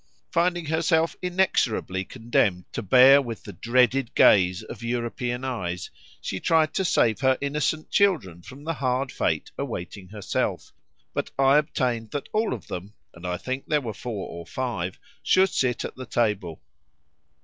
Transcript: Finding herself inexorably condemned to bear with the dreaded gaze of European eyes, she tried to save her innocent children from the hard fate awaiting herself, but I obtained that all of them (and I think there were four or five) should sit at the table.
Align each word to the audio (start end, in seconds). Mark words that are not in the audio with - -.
Finding 0.31 0.65
herself 0.65 1.15
inexorably 1.21 2.03
condemned 2.03 2.65
to 2.73 2.81
bear 2.81 3.21
with 3.21 3.43
the 3.43 3.53
dreaded 3.53 4.15
gaze 4.15 4.63
of 4.63 4.81
European 4.81 5.43
eyes, 5.43 5.91
she 6.19 6.39
tried 6.39 6.73
to 6.73 6.83
save 6.83 7.19
her 7.19 7.37
innocent 7.39 7.91
children 7.91 8.41
from 8.41 8.63
the 8.63 8.73
hard 8.73 9.11
fate 9.11 9.51
awaiting 9.59 10.07
herself, 10.07 10.73
but 11.13 11.29
I 11.37 11.57
obtained 11.59 12.09
that 12.13 12.29
all 12.33 12.51
of 12.51 12.65
them 12.65 12.93
(and 13.13 13.27
I 13.27 13.37
think 13.37 13.67
there 13.67 13.79
were 13.79 13.93
four 13.93 14.27
or 14.27 14.47
five) 14.47 14.97
should 15.21 15.49
sit 15.49 15.85
at 15.85 15.95
the 15.95 16.07
table. 16.07 16.63